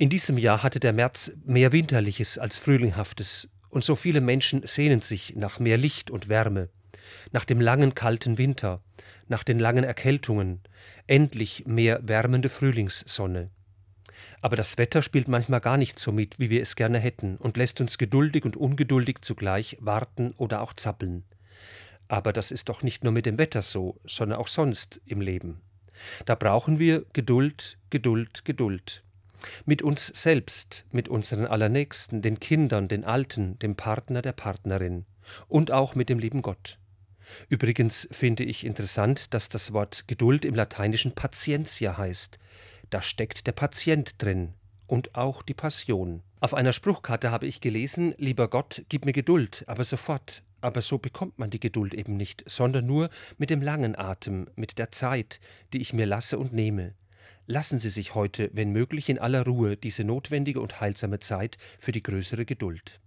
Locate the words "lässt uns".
17.58-17.98